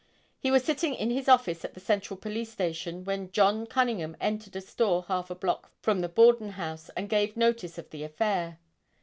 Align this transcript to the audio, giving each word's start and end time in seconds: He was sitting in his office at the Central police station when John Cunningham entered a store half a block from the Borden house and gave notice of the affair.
He 0.39 0.49
was 0.49 0.63
sitting 0.63 0.95
in 0.95 1.11
his 1.11 1.29
office 1.29 1.63
at 1.63 1.75
the 1.75 1.79
Central 1.79 2.17
police 2.17 2.51
station 2.51 3.05
when 3.05 3.31
John 3.31 3.67
Cunningham 3.67 4.17
entered 4.19 4.55
a 4.55 4.61
store 4.61 5.03
half 5.07 5.29
a 5.29 5.35
block 5.35 5.69
from 5.83 5.99
the 5.99 6.09
Borden 6.09 6.53
house 6.53 6.89
and 6.97 7.07
gave 7.07 7.37
notice 7.37 7.77
of 7.77 7.91
the 7.91 8.01
affair. 8.03 8.57